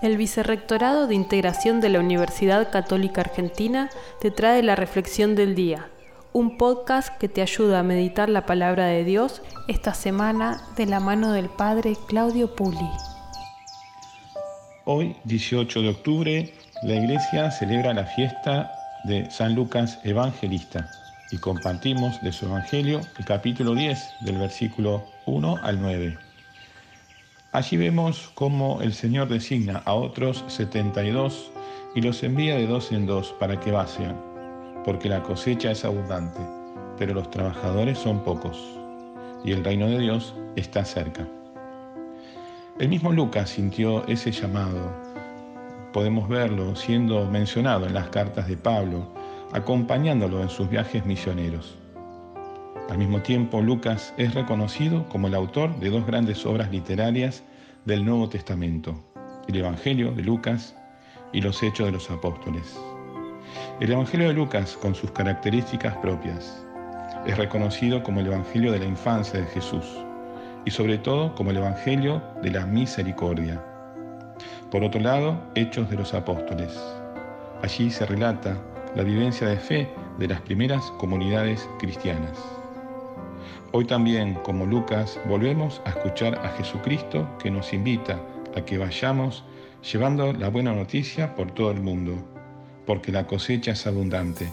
El 0.00 0.16
Vicerrectorado 0.16 1.06
de 1.06 1.14
Integración 1.14 1.80
de 1.80 1.88
la 1.88 2.00
Universidad 2.00 2.70
Católica 2.70 3.20
Argentina 3.20 3.90
te 4.20 4.30
trae 4.30 4.62
la 4.62 4.74
Reflexión 4.74 5.34
del 5.34 5.54
Día, 5.54 5.88
un 6.32 6.56
podcast 6.56 7.16
que 7.18 7.28
te 7.28 7.42
ayuda 7.42 7.80
a 7.80 7.82
meditar 7.82 8.28
la 8.28 8.46
palabra 8.46 8.86
de 8.86 9.04
Dios 9.04 9.42
esta 9.68 9.94
semana 9.94 10.62
de 10.76 10.86
la 10.86 11.00
mano 11.00 11.32
del 11.32 11.48
Padre 11.48 11.96
Claudio 12.08 12.54
Puli. 12.56 12.88
Hoy, 14.84 15.16
18 15.24 15.82
de 15.82 15.88
octubre, 15.88 16.54
la 16.82 16.94
Iglesia 16.94 17.50
celebra 17.50 17.94
la 17.94 18.06
fiesta 18.06 18.72
de 19.04 19.30
San 19.30 19.54
Lucas 19.54 20.00
Evangelista 20.02 20.88
y 21.30 21.38
compartimos 21.38 22.20
de 22.22 22.32
su 22.32 22.46
Evangelio 22.46 23.00
el 23.18 23.24
capítulo 23.24 23.74
10 23.74 23.98
del 24.20 24.38
versículo 24.38 25.04
1 25.26 25.58
al 25.62 25.80
9. 25.80 26.31
Allí 27.52 27.76
vemos 27.76 28.30
cómo 28.34 28.80
el 28.80 28.94
Señor 28.94 29.28
designa 29.28 29.82
a 29.84 29.92
otros 29.92 30.42
72 30.46 31.50
y 31.94 32.00
los 32.00 32.22
envía 32.22 32.56
de 32.56 32.66
dos 32.66 32.90
en 32.92 33.04
dos 33.04 33.34
para 33.38 33.60
que 33.60 33.70
vacian, 33.70 34.18
porque 34.86 35.10
la 35.10 35.22
cosecha 35.22 35.70
es 35.70 35.84
abundante, 35.84 36.40
pero 36.96 37.12
los 37.12 37.30
trabajadores 37.30 37.98
son 37.98 38.24
pocos, 38.24 38.58
y 39.44 39.52
el 39.52 39.62
reino 39.62 39.86
de 39.86 39.98
Dios 39.98 40.34
está 40.56 40.82
cerca. 40.82 41.28
El 42.78 42.88
mismo 42.88 43.12
Lucas 43.12 43.50
sintió 43.50 44.02
ese 44.06 44.32
llamado. 44.32 44.90
Podemos 45.92 46.30
verlo 46.30 46.74
siendo 46.74 47.26
mencionado 47.26 47.86
en 47.86 47.92
las 47.92 48.08
cartas 48.08 48.48
de 48.48 48.56
Pablo, 48.56 49.06
acompañándolo 49.52 50.40
en 50.40 50.48
sus 50.48 50.70
viajes 50.70 51.04
misioneros. 51.04 51.81
Al 52.92 52.98
mismo 52.98 53.22
tiempo, 53.22 53.62
Lucas 53.62 54.12
es 54.18 54.34
reconocido 54.34 55.08
como 55.08 55.26
el 55.26 55.34
autor 55.34 55.74
de 55.80 55.88
dos 55.88 56.06
grandes 56.06 56.44
obras 56.44 56.70
literarias 56.70 57.42
del 57.86 58.04
Nuevo 58.04 58.28
Testamento, 58.28 59.02
el 59.48 59.56
Evangelio 59.56 60.12
de 60.12 60.22
Lucas 60.22 60.76
y 61.32 61.40
los 61.40 61.62
Hechos 61.62 61.86
de 61.86 61.92
los 61.92 62.10
Apóstoles. 62.10 62.78
El 63.80 63.92
Evangelio 63.92 64.28
de 64.28 64.34
Lucas, 64.34 64.76
con 64.76 64.94
sus 64.94 65.10
características 65.10 65.96
propias, 65.96 66.62
es 67.26 67.38
reconocido 67.38 68.02
como 68.02 68.20
el 68.20 68.26
Evangelio 68.26 68.72
de 68.72 68.80
la 68.80 68.84
infancia 68.84 69.40
de 69.40 69.46
Jesús 69.46 69.86
y 70.66 70.70
sobre 70.70 70.98
todo 70.98 71.34
como 71.34 71.50
el 71.50 71.56
Evangelio 71.56 72.22
de 72.42 72.50
la 72.50 72.66
misericordia. 72.66 73.58
Por 74.70 74.84
otro 74.84 75.00
lado, 75.00 75.40
Hechos 75.54 75.88
de 75.88 75.96
los 75.96 76.12
Apóstoles. 76.12 76.78
Allí 77.62 77.90
se 77.90 78.04
relata 78.04 78.54
la 78.94 79.02
vivencia 79.02 79.48
de 79.48 79.56
fe 79.56 79.88
de 80.18 80.28
las 80.28 80.42
primeras 80.42 80.82
comunidades 80.98 81.66
cristianas. 81.78 82.61
Hoy 83.72 83.84
también, 83.84 84.34
como 84.42 84.66
Lucas, 84.66 85.18
volvemos 85.28 85.80
a 85.84 85.90
escuchar 85.90 86.34
a 86.44 86.50
Jesucristo 86.50 87.28
que 87.42 87.50
nos 87.50 87.72
invita 87.72 88.20
a 88.56 88.62
que 88.62 88.78
vayamos 88.78 89.44
llevando 89.90 90.32
la 90.32 90.48
buena 90.48 90.72
noticia 90.72 91.34
por 91.34 91.50
todo 91.50 91.70
el 91.70 91.80
mundo, 91.80 92.14
porque 92.86 93.12
la 93.12 93.26
cosecha 93.26 93.72
es 93.72 93.86
abundante 93.86 94.48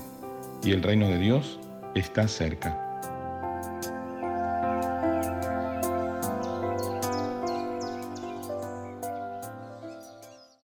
y 0.64 0.72
el 0.72 0.84
reino 0.84 1.08
de 1.08 1.20
Dios 1.20 1.60
está 1.96 2.28
cerca. 2.28 2.89